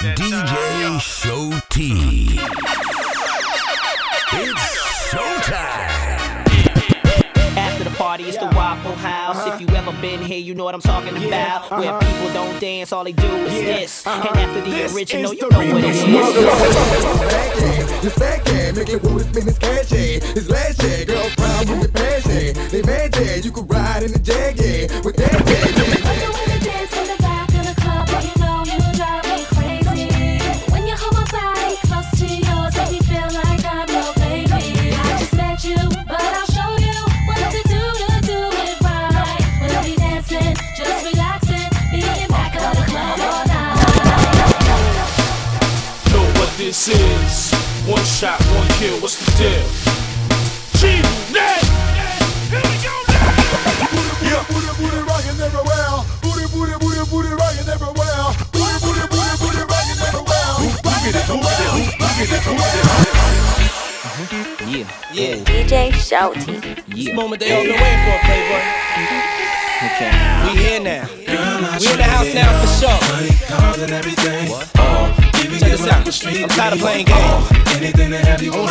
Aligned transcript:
DJ 0.00 1.00
Show 1.00 1.50
T. 1.68 2.38
It's 4.32 4.60
showtime. 5.10 5.88
After 7.56 7.84
the 7.84 7.90
party, 7.90 8.24
it's 8.24 8.38
the 8.38 8.46
Waffle 8.46 8.94
House. 8.96 9.46
If 9.46 9.52
uh-huh. 9.52 9.58
you 9.60 9.68
ever 9.76 9.92
been 10.00 10.22
here, 10.22 10.38
you 10.38 10.54
know 10.54 10.64
what 10.64 10.74
I'm 10.74 10.80
talking 10.80 11.16
about. 11.16 11.70
Uh-huh. 11.70 11.80
Where 11.80 11.98
people 12.00 12.32
don't 12.32 12.58
dance, 12.60 12.92
all 12.92 13.04
they 13.04 13.12
do 13.12 13.26
is 13.26 13.52
this. 13.52 14.06
Uh-huh. 14.06 14.28
And 14.28 14.38
after 14.38 14.60
the 14.62 14.94
original, 14.94 15.34
you 15.34 15.48
know 15.50 15.58
what 15.58 15.84
it 15.84 15.94
is. 15.94 16.02
This 18.02 18.18
back 18.18 18.44
yeah, 18.48 18.72
make 18.72 18.88
it 18.88 19.00
wood 19.02 19.26
spin 19.26 19.44
his 19.44 19.58
cash 19.58 19.92
yeah. 19.92 20.18
His 20.34 20.50
last 20.50 20.82
yeah, 20.82 21.04
girls 21.04 21.34
proud 21.36 21.68
with 21.68 21.82
the 21.82 21.88
passion. 21.92 22.68
They 22.70 22.82
mad 22.82 23.14
yeah, 23.14 23.36
you 23.36 23.52
could 23.52 23.70
ride 23.70 24.02
in 24.02 24.10
the 24.10 24.18
jag 24.18 24.58
yeah. 24.58 24.71
This 46.56 46.88
is? 46.88 47.52
One 47.88 48.04
shot, 48.04 48.40
one 48.54 48.68
kill. 48.78 48.98
What's 49.00 49.16
the 49.18 49.26
deal? 49.38 49.64
Chief, 50.78 51.02
Ned. 51.32 51.62
Here 52.50 52.62
we 52.62 52.76
go 52.82 52.94
Yeah, 54.22 54.42
booty 54.48 54.70
booty 54.78 55.00
rockin' 55.08 55.40
everywhere. 55.40 56.04
Booty 56.22 56.46
booty 56.52 56.74
booty 56.78 57.02
booty 57.10 57.32
rockin' 57.34 57.68
everywhere. 57.68 58.32
Booty 58.52 58.76
booty 58.82 59.04
booty 59.10 59.34
booty 59.40 59.62
rockin' 59.70 60.00
everywhere. 60.02 60.52
Rockin'. 60.84 61.14
Yeah, 64.68 64.86
yeah, 65.12 65.34
DJ 65.44 65.92
Shouty. 65.92 66.46
yeah. 66.46 66.74
This 66.88 67.12
moment 67.12 67.40
they 67.40 67.50
all 67.52 67.62
been 67.62 67.74
waiting 67.80 68.02
for, 68.06 68.18
Playboy. 68.24 68.62
Okay. 69.82 70.12
We 70.44 70.50
here 70.62 70.80
now. 70.80 71.04
We 71.78 71.86
in 71.90 71.96
the 71.96 72.04
house 72.04 72.32
now 72.34 72.50
for 72.60 72.68
sure. 72.78 73.00
Check 75.42 75.50
this 75.50 75.86
out. 75.88 76.06
I'm 76.42 76.48
tired 76.50 76.74
of 76.74 76.78
playing 76.78 77.06
games. 77.06 77.48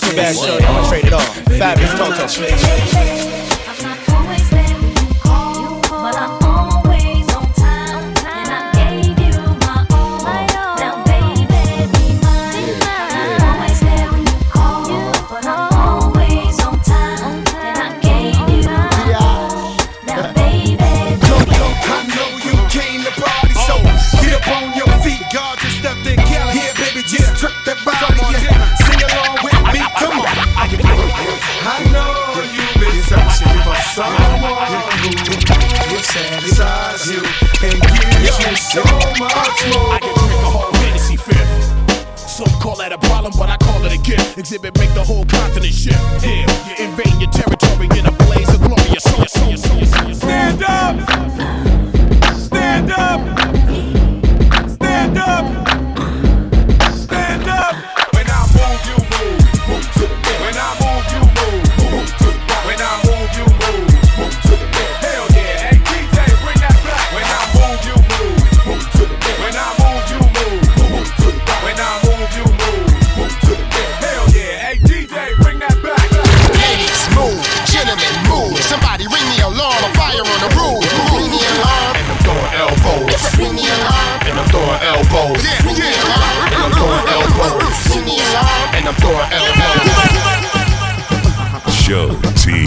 Too 0.00 0.16
bad, 0.16 0.36
shorty. 0.36 0.64
I'ma 0.64 0.88
trade 0.88 1.06
it 1.06 1.12
all. 1.12 1.20
Fabulous 1.58 1.92
Toto. 1.94 3.51
You 37.06 37.18
and 37.62 37.74
you. 37.74 38.82
I 38.82 39.98
can 40.00 40.14
a 40.30 40.50
whole 40.50 40.72
fantasy. 40.72 41.16
Some 42.16 42.60
call 42.60 42.76
that 42.76 42.92
a 42.92 42.98
problem, 42.98 43.32
but 43.36 43.48
I 43.50 43.56
call 43.56 43.84
it 43.84 43.92
a 43.92 43.98
gift. 43.98 44.38
Exhibit 44.38 44.78
make 44.78 44.92
the 44.94 45.04
whole 45.04 45.24
continent 45.26 45.74
shift. 45.74 45.98
Yeah, 46.24 46.41
And 89.30 89.62
I'm. 89.62 90.02
Show 91.70 92.10
T. 92.34 92.66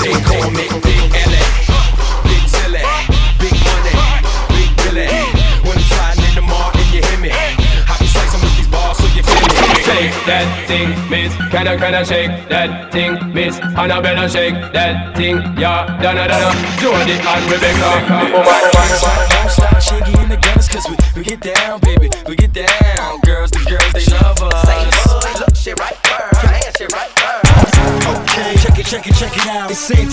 They 0.00 0.16
call 0.24 0.48
me 0.50 0.64
Big 0.80 1.04
L.A. 1.12 1.44
Big 2.24 2.44
Silly, 2.48 2.84
Big 3.40 3.56
Money, 3.64 3.92
Big 4.54 4.70
Billy. 4.80 5.06
When 5.64 5.76
I'm 5.76 5.84
sliding 5.84 6.24
in 6.24 6.34
the 6.36 6.42
mall 6.42 6.70
and 6.72 6.88
you 6.94 7.02
hear 7.02 7.20
me, 7.20 7.30
I 7.32 7.96
be 8.00 8.06
slicing 8.06 8.40
with 8.40 8.56
these 8.56 8.68
bars 8.68 8.96
so 8.96 9.04
you 9.12 9.22
feel 9.22 9.40
me. 9.44 9.82
Shake 9.84 10.16
that 10.24 10.48
thing, 10.66 10.88
miss. 11.10 11.32
Can 11.50 11.68
I, 11.68 11.76
can 11.76 11.94
I 11.94 12.02
shake 12.04 12.48
that 12.48 12.92
thing, 12.92 13.18
miss? 13.34 13.58
And 13.58 13.92
I 13.92 14.00
better 14.00 14.28
shake 14.28 14.54
that 14.72 15.16
thing, 15.16 15.36
yeah. 15.58 15.86
Donna, 16.00 16.28
Donna, 16.28 16.52
Jody 16.80 17.20
and 17.20 17.50
Rebecca. 17.50 17.90
Oh, 18.08 18.42
oh, 18.46 19.70
oh 19.72 19.73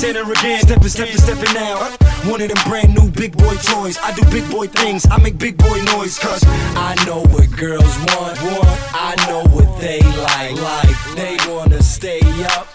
It's 0.03 0.39
again, 0.39 0.59
stepping, 0.61 0.89
stepping, 0.89 1.17
stepping 1.17 1.53
now. 1.53 1.77
One 2.27 2.41
of 2.41 2.49
them 2.49 2.57
brand 2.67 2.95
new 2.95 3.11
big 3.11 3.37
boy 3.37 3.53
toys. 3.53 3.99
I 3.99 4.11
do 4.15 4.23
big 4.31 4.49
boy 4.49 4.65
things, 4.65 5.05
I 5.11 5.19
make 5.21 5.37
big 5.37 5.57
boy 5.57 5.79
noise, 5.93 6.17
cause 6.17 6.43
I 6.43 6.95
know 7.05 7.19
what 7.19 7.51
girls 7.51 7.83
want, 8.09 8.41
want. 8.41 8.79
I 8.95 9.13
know 9.27 9.43
what 9.53 9.79
they 9.79 10.01
like, 10.01 10.59
like. 10.59 11.15
They 11.15 11.37
wanna 11.47 11.83
stay 11.83 12.19
up 12.57 12.67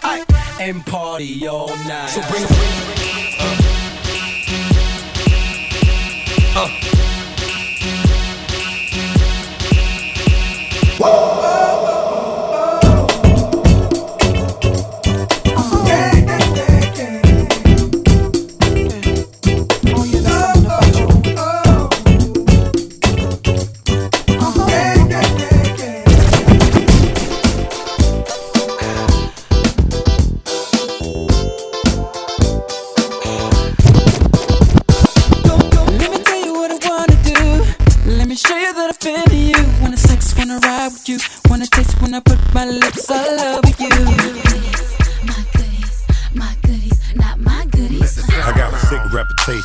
and 0.60 0.87
party 0.87 1.48
all 1.48 1.75
night. 1.88 2.10
So 2.10 2.20
bring, 2.31 2.47
bring, 2.47 2.87
Let 6.54 6.70
me 6.70 6.86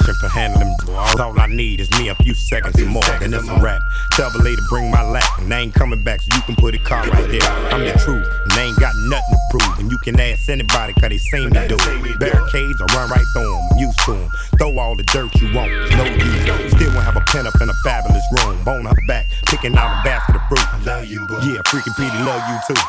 for 0.01 0.30
handling 0.30 0.75
all, 0.89 1.21
all 1.21 1.39
I 1.39 1.48
need 1.48 1.80
is 1.80 1.89
me 1.92 2.09
a 2.09 2.15
few 2.15 2.33
seconds 2.33 2.80
more, 2.86 3.03
and 3.21 3.33
it's 3.33 3.48
a 3.48 3.59
rap. 3.59 3.81
Tell 4.12 4.30
the 4.31 4.39
lady 4.39 4.62
bring 4.69 4.92
my 4.92 5.03
lap, 5.03 5.39
and 5.39 5.51
they 5.51 5.57
ain't 5.57 5.74
coming 5.74 6.03
back, 6.03 6.21
so 6.21 6.36
you 6.36 6.42
can 6.44 6.56
put 6.56 6.75
a 6.75 6.80
car 6.80 7.07
right 7.09 7.30
there. 7.30 7.42
I'm 7.71 7.83
the 7.83 7.94
truth, 7.94 8.25
and 8.25 8.51
they 8.51 8.63
ain't 8.63 8.80
got 8.80 8.94
nothing 9.09 9.36
to 9.36 9.39
prove, 9.57 9.80
and 9.80 9.92
you 9.92 9.98
can 10.00 10.19
ask 10.19 10.50
anybody, 10.50 10.94
cause 10.94 11.09
they 11.09 11.18
seen 11.18 11.50
me 11.50 11.68
do 11.68 11.77
it. 11.80 12.19
Barricades, 12.19 12.81
I 12.81 12.86
run 12.95 13.09
right 13.09 13.25
through 13.33 13.51
them, 13.51 13.80
used 13.80 14.00
to 14.06 14.13
them. 14.13 14.30
Throw 14.57 14.80
all 14.80 14.95
the 14.95 15.03
dirt 15.03 15.33
you 15.36 15.53
want, 15.53 15.71
no 15.71 16.06
use. 16.06 16.71
Still 16.74 16.94
won't 16.94 17.06
have 17.06 17.18
a 17.18 17.25
pen 17.27 17.48
up 17.48 17.59
in 17.62 17.69
a 17.69 17.74
fabulous 17.83 18.25
room, 18.39 18.63
bone 18.63 18.86
her 18.86 18.95
back, 19.07 19.30
picking 19.48 19.75
out 19.77 20.01
a 20.01 20.03
basket 20.03 20.36
of 20.36 20.42
fruit. 20.48 20.74
I 20.74 20.77
love 20.83 21.06
you, 21.06 21.25
boo. 21.27 21.36
Yeah, 21.44 21.62
freaking 21.68 21.95
Petey 21.98 22.18
love 22.24 22.42
you 22.50 22.57
too. 22.68 22.81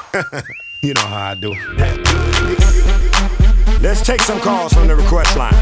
you 0.86 0.94
know 0.94 1.06
how 1.06 1.30
I 1.30 1.34
do. 1.34 1.52
Let's 3.82 4.00
take 4.00 4.20
some 4.20 4.38
calls 4.38 4.72
from 4.72 4.86
the 4.86 4.94
request 4.94 5.36
line. 5.36 5.52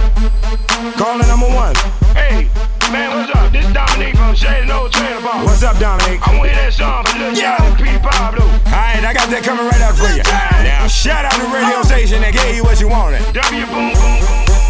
Caller 1.00 1.26
number 1.26 1.48
one. 1.48 1.74
Hey, 2.12 2.50
man, 2.92 3.16
what's 3.16 3.34
up? 3.34 3.50
This 3.50 3.64
Dominique 3.72 4.14
from 4.14 4.34
Shady 4.34 4.70
Old 4.70 4.92
Trailer 4.92 5.22
Park. 5.22 5.46
What's 5.46 5.62
What's 5.62 5.64
up, 5.64 5.78
Dominique? 5.80 6.20
I'm 6.28 6.38
with 6.38 6.52
that 6.52 6.74
song 6.74 7.02
for 7.06 7.16
Lil 7.16 7.32
Yeah. 7.32 7.56
Jon 7.56 7.72
and 7.72 7.76
P. 7.80 7.96
Pablo. 7.96 8.44
Alright, 8.68 9.04
I 9.08 9.14
got 9.16 9.30
that 9.32 9.40
coming 9.42 9.64
right 9.64 9.80
out 9.80 9.96
for 9.96 10.12
you. 10.12 10.20
Now, 10.60 10.86
shout 10.86 11.24
out 11.24 11.32
to 11.32 11.40
the 11.40 11.48
radio 11.48 11.80
station 11.80 12.20
that 12.20 12.34
gave 12.36 12.56
you 12.56 12.62
what 12.62 12.78
you 12.78 12.88
wanted. 12.92 13.24
W 13.32 13.64
boom 13.72 13.96
boom 13.96 14.20
boom. 14.20 14.60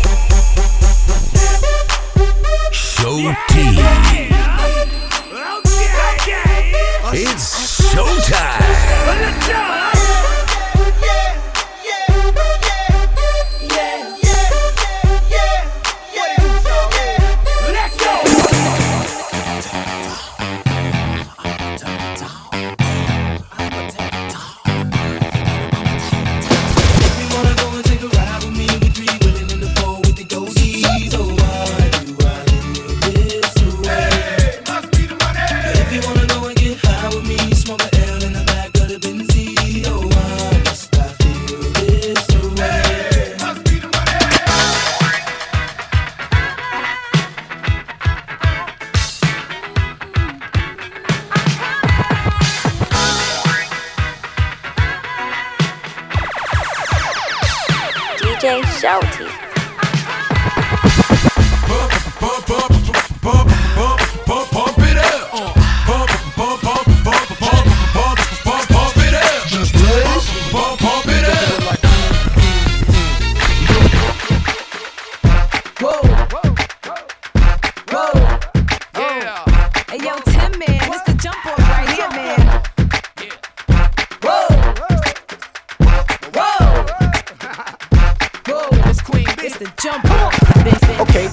Show 2.71 3.35
T. 3.51 4.31
It's 7.13 7.60
Shouty. 58.51 59.50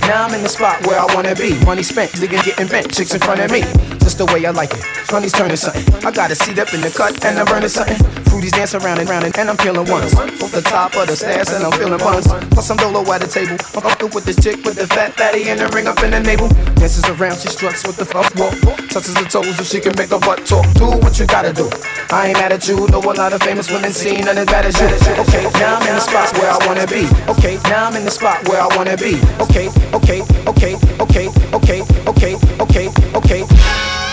Now 0.07 0.25
I'm 0.25 0.33
in 0.33 0.41
the 0.41 0.49
spot 0.49 0.85
where 0.87 0.99
I 0.99 1.05
wanna 1.13 1.35
be. 1.35 1.53
Money 1.65 1.83
spent, 1.83 2.11
niggas 2.11 2.45
getting 2.45 2.67
bent, 2.67 2.93
chicks 2.93 3.13
in 3.13 3.19
front 3.19 3.41
of 3.41 3.51
me. 3.51 3.61
Just 3.99 4.17
the 4.17 4.25
way 4.27 4.45
I 4.45 4.51
like 4.51 4.73
it. 4.73 4.83
Money's 5.11 5.33
turning 5.33 5.57
something. 5.57 5.83
I 6.05 6.11
got 6.11 6.31
a 6.31 6.35
seat 6.35 6.59
up 6.59 6.73
in 6.73 6.81
the 6.81 6.89
cut 6.89 7.23
and 7.25 7.37
I'm 7.37 7.45
burning 7.45 7.69
something. 7.69 8.26
Fruities 8.37 8.51
dance 8.51 8.75
around 8.75 8.99
and 8.99 9.09
round 9.09 9.25
and, 9.25 9.35
and 9.39 9.49
I'm 9.49 9.57
feeling 9.57 9.89
ones. 9.89 10.13
Off 10.13 10.51
the 10.51 10.61
top 10.61 10.95
of 10.95 11.07
the 11.07 11.15
stairs 11.15 11.49
and 11.49 11.65
I'm 11.65 11.71
feeling 11.71 11.97
buns. 11.97 12.27
Plus 12.53 12.69
I'm 12.69 12.77
dolo 12.77 13.01
at 13.11 13.21
the 13.21 13.25
table. 13.25 13.57
I'm 13.73 13.89
up 13.89 14.13
with 14.13 14.25
this 14.25 14.37
chick 14.37 14.63
with 14.63 14.77
the 14.77 14.85
fat 14.85 15.17
fatty 15.17 15.49
and 15.49 15.59
the 15.59 15.65
ring 15.73 15.87
up 15.87 15.97
in 16.03 16.11
the 16.11 16.19
navel. 16.19 16.47
Dances 16.77 17.09
around, 17.09 17.41
she 17.41 17.47
struts 17.49 17.81
with 17.81 17.97
the 17.97 18.05
fuck 18.05 18.29
walk. 18.37 18.53
Touches 18.93 19.15
the 19.15 19.25
toes 19.25 19.57
so 19.57 19.63
she 19.63 19.81
can 19.81 19.97
make 19.97 20.13
her 20.13 20.19
butt 20.19 20.45
talk. 20.45 20.69
Do 20.77 20.85
what 21.01 21.17
you 21.17 21.25
gotta 21.25 21.51
do. 21.51 21.65
I 22.13 22.29
ain't 22.29 22.37
mad 22.37 22.51
at 22.51 22.67
you. 22.67 22.77
Know 22.93 23.01
a 23.01 23.13
lot 23.17 23.33
of 23.33 23.41
famous 23.41 23.71
women 23.73 23.89
seen 23.89 24.21
none 24.21 24.37
as 24.37 24.45
bad 24.45 24.69
as 24.69 24.77
you. 24.77 24.85
Okay, 24.85 25.49
now 25.57 25.81
I'm 25.81 25.87
in 25.89 25.95
the 25.97 26.05
spot 26.05 26.29
where 26.37 26.51
I 26.53 26.61
wanna 26.69 26.85
be. 26.85 27.09
Okay, 27.25 27.57
now 27.65 27.89
I'm 27.89 27.95
in 27.95 28.05
the 28.05 28.13
spot 28.13 28.47
where 28.47 28.61
I 28.61 28.69
wanna 28.77 28.97
be. 28.97 29.17
Okay, 29.41 29.73
okay, 29.97 30.21
okay, 30.45 30.77
okay, 31.01 31.25
okay, 31.57 31.81
okay, 32.05 32.37
okay, 32.61 32.85
okay. 33.17 34.06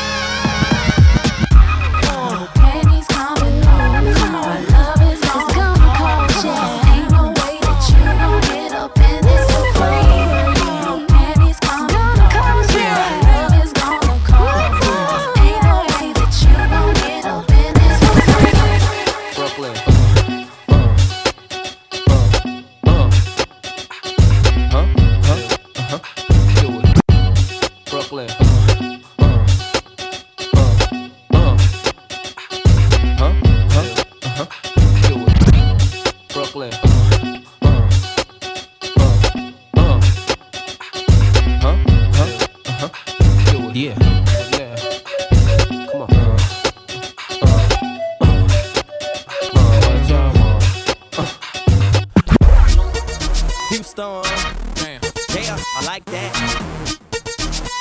Like 55.84 56.04
that. 56.06 56.32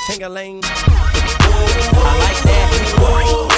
Ching-a-ling. 0.08 0.62
I 0.64 2.18
like 2.20 2.44
that. 2.44 3.53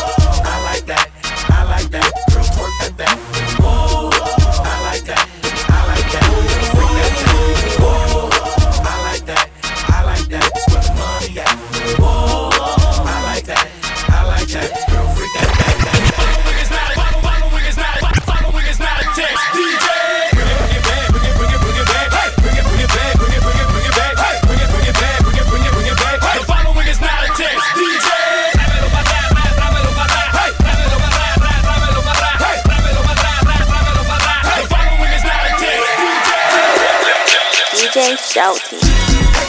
DJ 37.96 38.18
Shouty. 38.18 38.78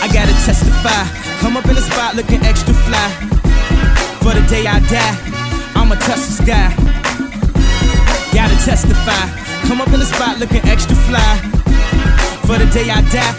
I 0.01 0.07
gotta 0.07 0.31
testify. 0.47 1.03
Come 1.41 1.57
up 1.57 1.67
in 1.67 1.75
the 1.75 1.81
spot 1.81 2.15
looking 2.15 2.41
extra 2.45 2.75
fly. 2.75 3.11
For 4.23 4.35
the 4.39 4.47
day 4.49 4.69
I 4.69 4.79
die, 4.87 5.19
I'ma 5.75 5.97
touch 5.97 6.23
the 6.23 6.45
sky. 6.45 6.71
Gotta 8.33 8.55
testify. 8.65 9.67
Come 9.67 9.81
up 9.81 9.89
in 9.89 9.99
the 9.99 10.07
spot 10.07 10.39
looking 10.39 10.63
extra 10.69 10.95
fly. 10.95 11.37
For 12.47 12.57
the 12.57 12.71
day 12.73 12.89
I 12.89 13.03
die, 13.11 13.35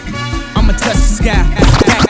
I'ma 0.54 0.72
touch 0.72 0.96
the 0.96 1.16
sky. 1.22 2.07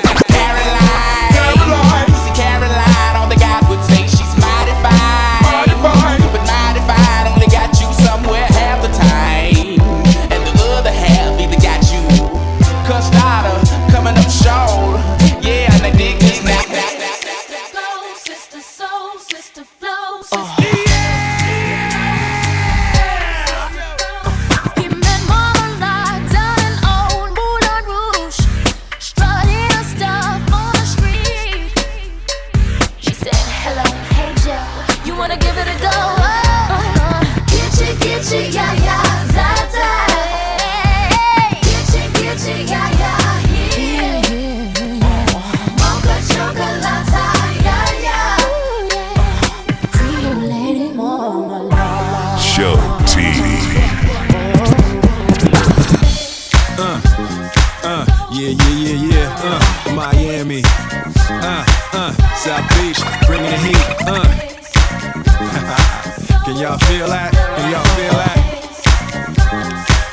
Miami. 60.38 60.62
Uh, 60.64 61.64
uh, 61.94 62.12
South 62.36 62.62
Beach, 62.78 63.00
bringing 63.26 63.50
the 63.50 63.58
heat. 63.58 63.76
Uh. 64.06 64.22
Can 66.44 66.56
y'all 66.58 66.78
feel 66.78 67.08
that? 67.08 67.32
Can 67.56 67.72
y'all 67.72 67.84
feel 67.96 68.14
that? 68.14 68.38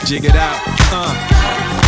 Jig 0.08 0.26
it 0.26 0.36
out. 0.36 0.58
Uh. 0.92 1.65